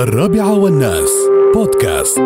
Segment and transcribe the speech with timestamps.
[0.00, 1.10] الرابعة والناس.
[1.54, 2.20] بودكاست.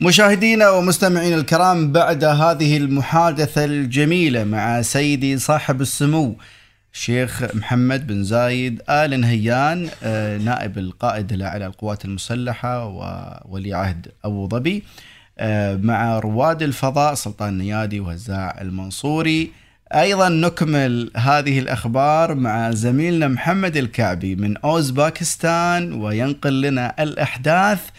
[0.00, 6.36] مشاهدينا ومستمعينا الكرام بعد هذه المحادثة الجميلة مع سيدي صاحب السمو
[6.94, 14.48] الشيخ محمد بن زايد آل نهيان آه، نائب القائد الأعلى القوات المسلحة وولي عهد أبو
[14.48, 14.82] ظبي
[15.38, 19.50] آه، مع رواد الفضاء سلطان نيادي وهزاع المنصوري
[19.94, 27.90] أيضا نكمل هذه الأخبار مع زميلنا محمد الكعبي من اوزباكستان وينقل لنا الأحداث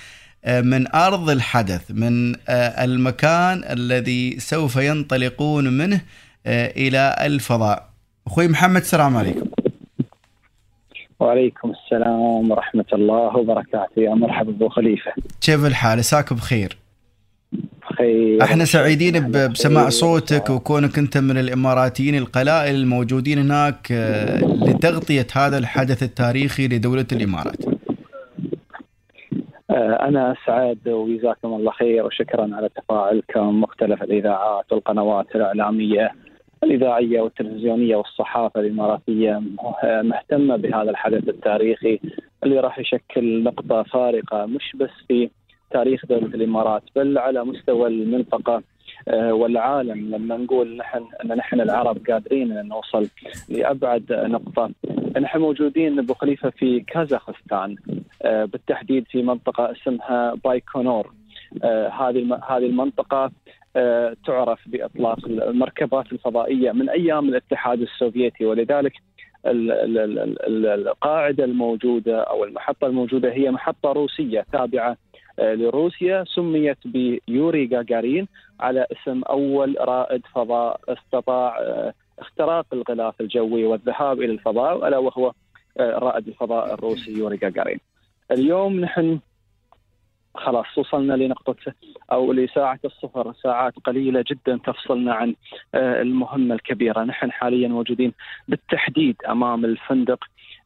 [0.46, 6.02] آه، من أرض الحدث من آه، المكان الذي سوف ينطلقون منه
[6.46, 7.90] آه، إلى الفضاء.
[8.28, 9.46] أخوي محمد السلام عليكم.
[11.20, 15.12] وعليكم السلام ورحمة الله وبركاته يا مرحبا ابو خليفة.
[15.42, 16.78] كيف الحال؟ عساك بخير.
[17.98, 25.58] خير إحنا سعيدين بسماع صوتك وكونك أنت من الإماراتيين القلائل الموجودين هناك آه، لتغطية هذا
[25.58, 27.66] الحدث التاريخي لدولة الإمارات.
[29.70, 36.12] آه، أنا اسعد وجزاكم الله خير وشكرا على تفاعلكم مختلف الإذاعات والقنوات الإعلامية
[36.64, 39.42] الإذاعية والتلفزيونية والصحافة الإماراتية
[39.84, 42.00] آه، مهتمة بهذا الحدث التاريخي
[42.44, 45.30] اللي راح يشكل نقطة فارقة مش بس في
[45.72, 48.62] تاريخ دولة الإمارات بل على مستوى المنطقة
[49.08, 50.16] آه، والعالم.
[50.16, 53.08] لما نقول نحن أن نحن العرب قادرين أن نوصل
[53.50, 54.70] لأبعد نقطة
[55.22, 57.76] نحن موجودين ابو خليفة في كازاخستان
[58.22, 61.12] آه، بالتحديد في منطقة اسمها بايكونور.
[61.64, 63.32] آه، هذه هذه المنطقة
[64.26, 68.94] تعرف بإطلاق المركبات الفضائية من أيام الاتحاد السوفيتي ولذلك
[69.46, 74.98] ال- ال- ال- ال- ال- القاعدة الموجودة أو المحطة الموجودة هي محطة روسية تابعة
[75.40, 78.28] لروسيا سميت بيوري جاجارين
[78.60, 85.32] على اسم أول رائد فضاء استطاع آه، اختراق الغلاف الجوي والذهاب إلى الفضاء ألا وهو
[85.78, 87.80] آه، رائد الفضاء الروسي يوري جاجارين.
[88.32, 89.20] اليوم نحن
[90.36, 91.74] خلاص وصلنا لنقطة
[92.12, 95.36] أو لساعة الصفر ساعات قليلة جدا تفصلنا عن
[95.76, 98.14] آه، المهمة الكبيرة نحن حاليا موجودين
[98.48, 100.20] بالتحديد أمام الفندق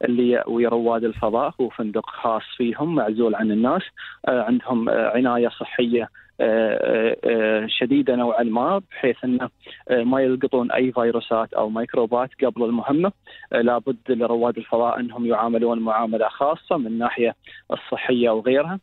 [0.03, 3.81] اللي يأوي رواد الفضاء هو فندق خاص فيهم معزول عن الناس.
[4.27, 6.09] آه، عندهم آه، عناية صحية
[6.41, 9.49] آه، شديدة نوعا ما بحيث آه،
[10.03, 13.11] ما يلقطون أي فيروسات أو ميكروبات قبل المهمة.
[13.53, 17.35] آه، لابد لرواد الفضاء أنهم يعاملون معاملة خاصة من الناحية
[17.71, 18.79] الصحية وغيرها.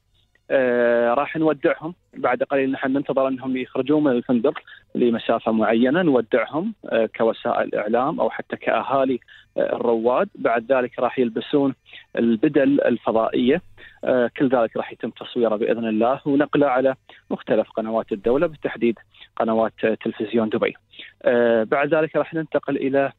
[1.14, 1.94] راح نودعهم.
[2.16, 4.58] بعد قليل نحن ننتظر أنهم يخرجون من الفندق
[4.94, 6.02] لمسافة معينة.
[6.02, 6.74] نودعهم
[7.16, 9.20] كوسائل إعلام أو حتى كأهالي
[9.58, 11.74] الرواد بعد ذلك راح يلبسون
[12.18, 13.62] البدل الفضائية
[14.04, 16.94] آه، كل ذلك راح يتم تصويره بإذن الله ونقله على
[17.30, 18.98] مختلف قنوات الدولة بالتحديد
[19.36, 20.74] قنوات آه، تلفزيون دبي.
[21.22, 23.12] آه، بعد ذلك راح ننتقل إلى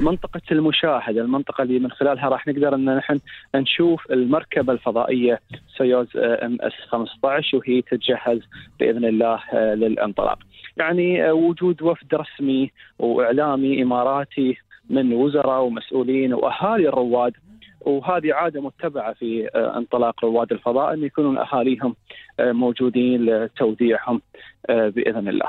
[0.00, 3.20] منطقة المشاهدة المنطقة اللي من خلالها راح نقدر أن نحن
[3.54, 5.40] نشوف المركبة الفضائية
[5.78, 8.40] سويوز MS 15 وهي تتجهز
[8.80, 10.38] بإذن الله آه، للانطلاق.
[10.76, 14.56] يعني آه، وجود وفد رسمي وإعلامي إماراتي
[14.92, 17.32] من وزراء ومسؤولين وأهالي الرواد
[17.80, 21.96] وهذه عادة متبعة في آه، انطلاق رواد الفضاء إن يكونون أهاليهم
[22.40, 24.22] آه، موجودين لتوديعهم
[24.70, 25.48] آه، بإذن الله.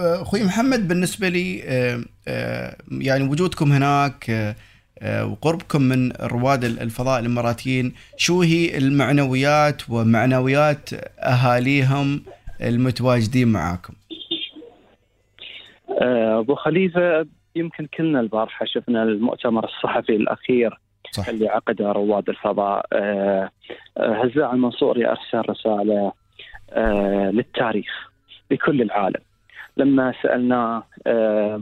[0.00, 1.58] أخوي محمد بالنسبة لي
[3.00, 4.54] يعني وجودكم هناك
[5.24, 12.22] وقربكم من رواد ال- الفضاء الإماراتيين شو هي المعنويات ومعنويات أهاليهم
[12.62, 13.94] المتواجدين معاكم؟
[16.38, 17.26] أبو خليفة
[17.56, 20.78] يمكن كلنا البارحه شفنا المؤتمر الصحفي الأخير
[21.10, 21.28] صح.
[21.28, 22.86] اللي عقده رواد الفضاء.
[22.92, 23.50] آه،
[23.98, 26.12] آه، هزاع المنصوري ارسل رساله
[26.72, 28.10] آه، للتاريخ
[28.50, 29.20] لكل العالم.
[29.76, 31.60] لما سالناه آه،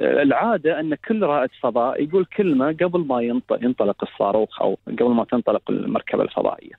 [0.00, 5.24] العادة أن كل رائد فضاء يقول كلمة قبل ما ينط- ينطلق الصاروخ أو قبل ما
[5.24, 6.72] تنطلق المركبة الفضائية.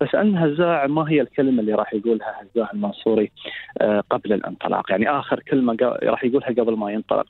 [0.00, 3.30] فسألنا هزاع ما هي الكلمة اللي راح يقولها هزاع المنصوري
[4.10, 7.26] قبل الانطلاق، يعني آخر كلمة راح يقولها قبل ما ينطلق.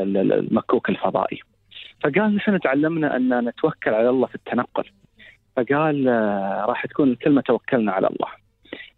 [0.00, 1.40] المكوك الفضائي.
[2.04, 4.84] فقال نحن تعلمنا أن نتوكل على الله في التنقل.
[5.56, 8.28] فقال آه، راح تكون الكلمة توكلنا على الله.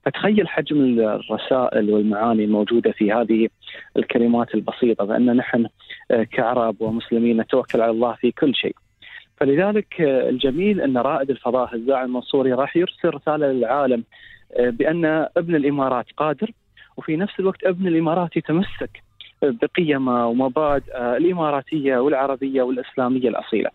[0.04, 3.48] فتخيل حجم الرسائل والمعاني الموجودة في هذه
[3.96, 5.66] الكلمات البسيطة بأن نحن
[6.10, 8.76] آه، كعرب ومسلمين نتوكل على الله في كل شيء.
[9.36, 14.04] فلذلك آه، الجميل أن رائد الفضاء هزاع المنصوري راح يرسل رسالة للعالم
[14.58, 15.04] بأن
[15.36, 16.50] ابن الإمارات قادر
[16.96, 19.02] وفي نفس الوقت ابن الإمارات يتمسك
[19.44, 23.70] بقيمه ومبادئ الإماراتية والعربية والإسلامية الأصيلة.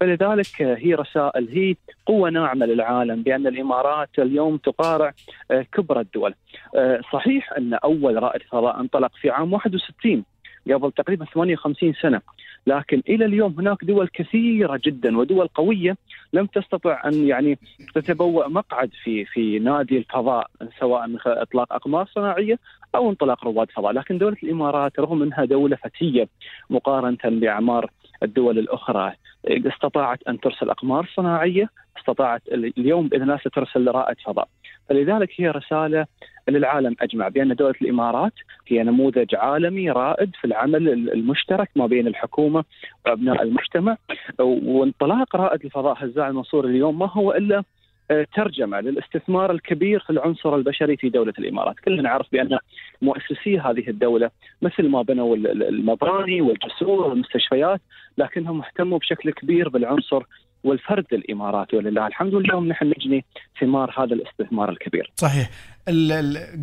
[0.00, 1.74] فلذلك هي رسائل هي
[2.06, 5.12] قوة ناعمة للعالم بأن الإمارات اليوم تقارع
[5.50, 6.34] آه، كبرى الدول.
[6.76, 10.24] آه، صحيح أن أول رائد فضاء انطلق في عام 61
[10.70, 12.20] قبل تقريبا 58 سنة
[12.66, 15.96] لكن إلى اليوم هناك دول كثيرة جدا ودول قوية
[16.32, 17.58] لم تستطع أن يعني
[17.94, 20.50] تتبوأ مقعد في في نادي الفضاء
[20.80, 22.58] سواء من إطلاق أقمار صناعية
[22.94, 26.28] أو انطلاق رواد فضاء، لكن دولة الإمارات رغم أنها دولة فتية
[26.70, 27.90] مقارنة بأعمار
[28.22, 29.12] الدول الأخرى
[29.48, 31.68] استطاعت أن ترسل أقمار صناعية،
[31.98, 34.48] استطاعت اليوم باذن الله سترسل رائد فضاء،
[34.88, 36.06] فلذلك هي رسالة
[36.48, 38.32] للعالم أجمع بأن دولة الإمارات
[38.68, 42.64] هي نموذج عالمي رائد في العمل المشترك ما بين الحكومة
[43.06, 43.96] وأبناء المجتمع.
[44.40, 47.62] وانطلاق رائد الفضاء هزاع المنصور اليوم ما هو إلا
[48.10, 52.58] آه، ترجمة للاستثمار الكبير في العنصر البشري في دولة الإمارات، كلنا نعرف بأن
[53.02, 54.30] مؤسسي هذه الدولة
[54.62, 57.80] مثل ما بنوا المباني والجسور والمستشفيات
[58.18, 60.22] لكنهم اهتموا بشكل كبير بالعنصر
[60.64, 63.24] والفرد الإماراتي ولله الحمد واليوم نحن نجني
[63.60, 65.12] ثمار هذا الاستثمار الكبير.
[65.16, 65.50] صحيح.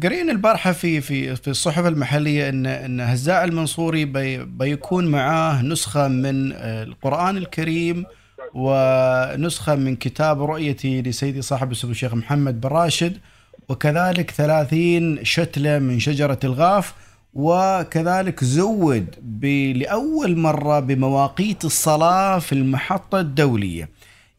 [0.04, 6.08] قرينا البارحة في في في الصحف المحلية ان إن هزاع المنصوري بي بيكون معاه نسخة
[6.08, 8.06] من القرآن الكريم
[8.54, 13.18] ونسخة من كتاب رؤيتي لسيدي صاحب السمو الشيخ محمد بن راشد
[13.70, 19.16] وكذلك 30 شتلة من شجرة الغاف وكذلك زود
[19.76, 23.90] لأول مرة بمواقيت الصلاة في المحطة الدولية.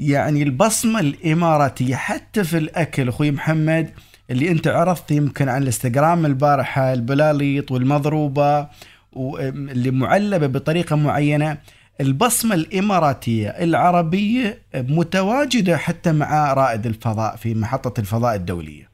[0.00, 3.90] يعني البصمة الإماراتية حتى في الأكل أخوي محمد
[4.31, 8.69] اللي أنت عرضت يمكن عن الإنستغرام البارحة البلاليط والمضروبة
[9.16, 11.58] اللي معلبة بطريقة معينة.
[12.00, 18.89] البصمة الإماراتية العربية متواجدة حتى مع رائد الفضاء في محطة الفضاء الدولية.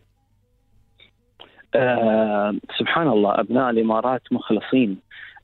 [1.75, 4.97] آه سبحان الله أبناء الإمارات مخلصين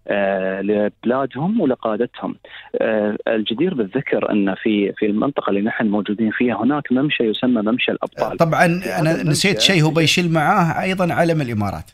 [0.08, 2.36] آه لبلادهم ولقادتهم.
[2.80, 7.92] آه الجدير بالذكر أن في في المنطقة اللي نحن موجودين فيها هناك ممشى يسمى ممشى
[7.92, 8.36] الأبطال.
[8.36, 8.64] طبعا
[9.00, 11.90] أنا نسيت شيء هو بيشيل معاه أيضا علم الإمارات.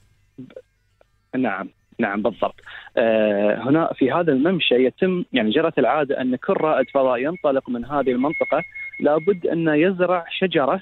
[1.36, 2.60] نعم نعم بالضبط.
[2.96, 7.84] آه هنا في هذا الممشى يتم يعني جرت العادة أن كل رائد فضاء ينطلق من
[7.84, 8.62] هذه المنطقة
[9.00, 10.80] لابد انه يزرع شجرة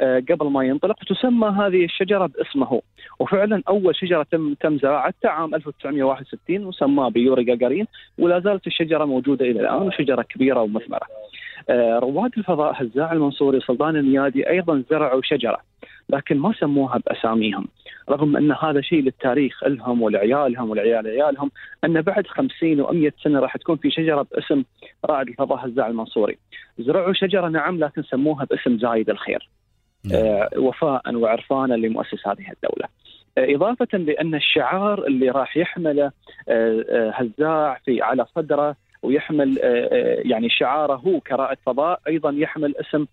[0.00, 2.82] قبل ما ينطلق تسمى هذه الشجرة باسمه
[3.20, 7.86] وفعلا أول شجرة تم تم زراعتها عام 1961 وسماها بيوري جاجارين
[8.18, 11.06] ولا زالت الشجرة موجودة إلى الآن وشجرة كبيرة ومثمرة.
[11.68, 15.58] آه، رواد الفضاء هزاع المنصوري سلطان النيادي أيضا زرعوا شجرة
[16.08, 17.68] لكن ما سموها بأساميهم
[18.10, 21.50] رغم أن هذا شيء للتاريخ لهم ولعيالهم ولعيال عيالهم
[21.84, 24.64] أن بعد 50 و100 سنة راح تكون في شجرة باسم
[25.04, 26.38] رائد الفضاء هزاع المنصوري.
[26.78, 29.48] زرعوا شجرة نعم لكن سموها باسم زايد الخير.
[30.04, 30.24] نعم.
[30.24, 32.88] آه، وفاء وعرفانا لمؤسس هذه الدولة.
[33.38, 36.10] آه، إضافة لأن الشعار اللي راح يحمله
[36.48, 39.58] آه، هزاع في على صدره ويحمل
[40.24, 43.06] يعني شعاره هو كرائد فضاء أيضا يحمل اسم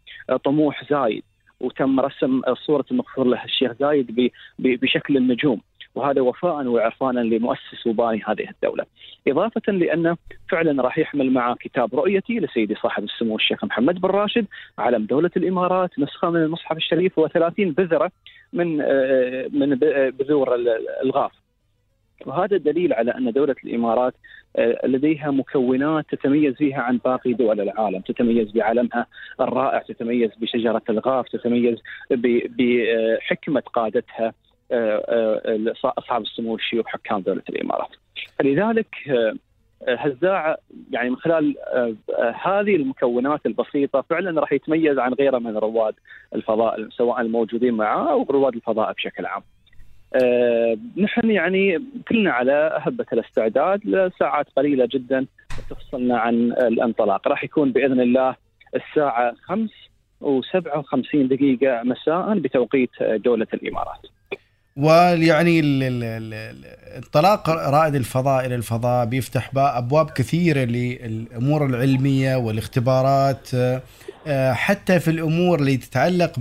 [0.43, 1.23] طموح زايد
[1.59, 5.61] وتم رسم صورة المغفور له الشيخ زايد بشكل النجوم
[5.95, 8.85] وهذا وفاء وعرفانا لمؤسس وباني هذه الدولة.
[9.27, 10.17] إضافة لأنه
[10.49, 14.45] فعلا راح يحمل معه كتاب رؤيتي لسيدي صاحب السمو الشيخ محمد بن راشد
[14.77, 18.11] علم دولة الإمارات نسخة من المصحف الشريف و30 بذرة
[18.53, 19.75] من آه، من
[20.19, 20.55] بذور
[21.03, 21.31] الغاف.
[22.25, 24.13] وهذا دليل على أن دولة الإمارات
[24.55, 29.05] آه، لديها مكونات تتميز فيها عن باقي دول العالم، تتميز بعلمها
[29.41, 31.77] الرائع، تتميز بشجرة الغاف، تتميز
[32.09, 34.33] بحكمة قادتها، آه، آه،
[35.85, 37.89] أصحاب السمو الشيوخ حكام دولة الإمارات.
[38.39, 39.33] فلذلك آه،
[39.87, 40.57] هزاع
[40.91, 41.55] يعني من خلال
[42.43, 45.93] هذه المكونات البسيطة فعلا راح يتميز عن غيره من رواد
[46.35, 49.41] الفضاء سواء الموجودين معاه أو رواد الفضاء بشكل عام.
[50.97, 55.25] نحن يعني كلنا على أهبة الاستعداد لساعات قليلة جدا
[55.69, 58.35] تفصلنا عن الانطلاق، راح يكون بإذن الله
[58.75, 59.73] الساعة 5
[60.21, 64.18] و57 دقيقة مساء بتوقيت دولة الإمارات.
[64.79, 65.61] ويعني
[66.97, 73.49] انطلاق رائد الفضاء إلى الفضاء بيفتح أبواب كثيرة للأمور العلمية والاختبارات
[74.27, 76.33] آه، حتى في الأمور اللي تتعلق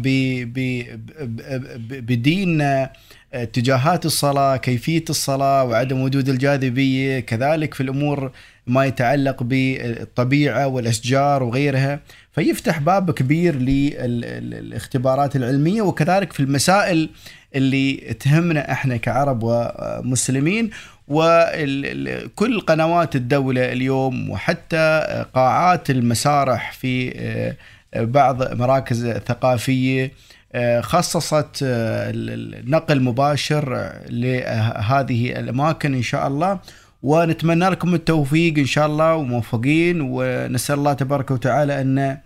[1.91, 2.93] بديننا
[3.35, 8.33] اتجاهات الصلاة، كيفية الصلاة وعدم وجود الجاذبية، كذلك في الأمور
[8.67, 12.01] ما يتعلق بالطبيعة والأشجار وغيرها،
[12.33, 17.11] فيفتح باب كبير للاختبارات العلمية وكذلك في المسائل
[17.55, 20.71] اللي تهمنا إحنا كعرب ومسلمين
[21.09, 27.57] وكل قنوات الدولة اليوم وحتى قاعات المسارح في آه،
[28.05, 30.13] بعض مراكز ثقافية
[30.53, 36.59] آه، خصصت النقل آه، مباشر لهذه الأماكن إن شاء الله.
[37.03, 42.19] ونتمنى لكم التوفيق إن شاء الله وموفقين ونسأل الله تبارك وتعالى أن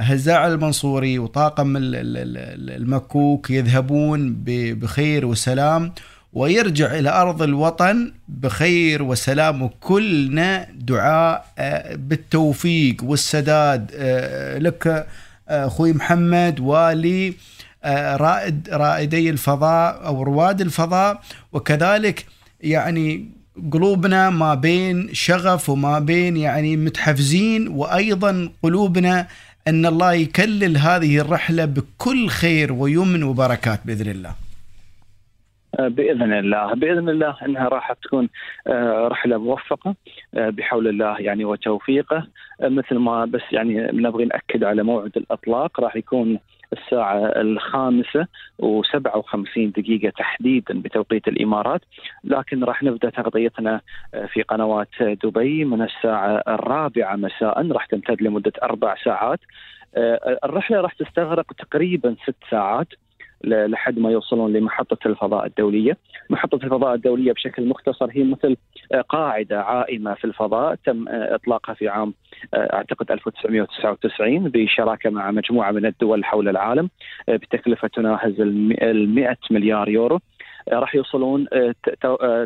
[0.00, 5.92] هزاع المنصوري وطاقم المكوك يذهبون بخير وسلام
[6.32, 13.90] ويرجع إلى أرض الوطن بخير وسلام وكلنا دعاء آه، بالتوفيق والسداد.
[13.94, 14.86] آه، لك
[15.48, 17.34] آه، أخوي محمد والي
[18.16, 21.20] رائد رائدي الفضاء أو رواد الفضاء
[21.52, 22.26] وكذلك
[22.60, 23.30] يعني
[23.72, 29.26] قلوبنا ما بين شغف وما بين يعني متحفزين وأيضا قلوبنا
[29.68, 34.34] أن الله يكلل هذه الرحلة بكل خير ويمن وبركات بإذن الله.
[35.78, 36.74] بإذن الله.
[36.74, 38.28] بإذن الله إنها راح تكون
[38.66, 39.94] آه، رحلة موفقة
[40.34, 42.26] آه، بحول الله يعني وتوفيقه.
[42.60, 46.38] آه، مثل ما بس يعني نبغي نأكد على موعد الإطلاق راح يكون
[46.72, 48.26] الساعة الخامسة
[48.62, 51.80] و57 دقيقة تحديدا بتوقيت الإمارات.
[52.24, 53.80] لكن راح نبدأ تغطيتنا
[54.32, 57.72] في قنوات دبي من الساعة الرابعة مساء.
[57.72, 59.40] راح تمتد لمدة أربع ساعات.
[60.44, 62.88] الرحلة راح تستغرق تقريبا ست ساعات.
[63.44, 65.96] لحد ما يوصلون لمحطة الفضاء الدولية.
[66.30, 68.56] محطة الفضاء الدولية بشكل مختصر هي مثل
[68.92, 72.14] آه، قاعدة عائمة في الفضاء تم آه، إطلاقها في عام
[72.54, 76.90] آه، أعتقد 1999 بشراكة مع مجموعة من الدول حول العالم
[77.28, 80.20] بتكلفة تناهز ال 100 مليار يورو.
[80.72, 81.46] راح يوصلون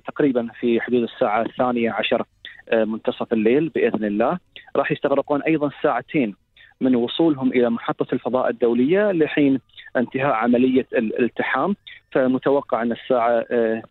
[0.07, 2.25] تقريبا في حدود الساعة الثانية عشر
[2.73, 4.39] منتصف الليل بإذن الله.
[4.77, 6.35] راح يستغرقون أيضا ساعتين
[6.81, 9.59] من وصولهم إلى محطة الفضاء الدولية لحين
[9.97, 11.77] انتهاء عملية الالتحام.
[12.13, 13.45] فمتوقع أن الساعة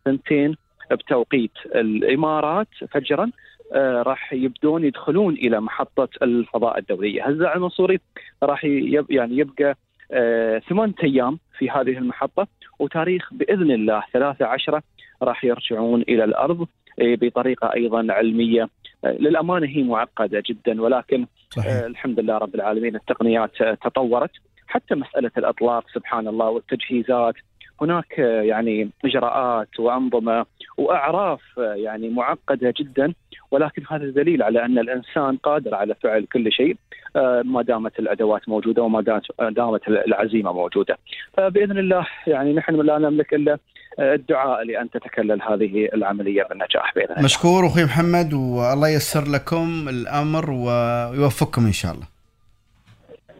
[0.07, 0.55] 2
[0.91, 3.31] آه، بتوقيت الإمارات فجرا
[3.73, 7.99] آه، راح يبدون يدخلون إلى محطة الفضاء الدولية، هزاع المنصوري
[8.43, 8.65] راح
[9.09, 9.75] يعني يبقى
[10.11, 12.47] آه، ثمان أيام في هذه المحطة
[12.79, 14.81] وتاريخ بإذن الله 13
[15.23, 16.67] راح يرجعون إلى الأرض
[16.99, 18.69] بطريقة أيضا علمية.
[19.03, 21.73] للأمانة هي معقدة جدا ولكن صحيح.
[21.73, 24.31] الحمد لله رب العالمين التقنيات تطورت.
[24.71, 27.35] حتى مسألة الأطلاق سبحان الله والتجهيزات
[27.81, 30.45] هناك يعني إجراءات وأنظمة
[30.77, 33.13] وأعراف يعني معقدة جدا
[33.51, 36.75] ولكن هذا دليل على أن الإنسان قادر على فعل كل شيء
[37.15, 40.97] آه، ما دامت الأدوات موجودة وما دامت العزيمة موجودة.
[41.37, 43.57] فبإذن الله يعني نحن لا نملك إلا
[43.99, 47.23] الدعاء لأن تتكلل هذه العملية بالنجاح بإذن الله.
[47.23, 52.20] مشكور أخوي محمد والله ييسر لكم الأمر ويوفقكم إن شاء الله.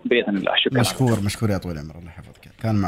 [0.06, 0.52] بإذن الله.
[0.58, 0.80] شكرا.
[0.80, 2.52] مشكور مشكور يا طويل العمر الله يحفظك.
[2.62, 2.82] كان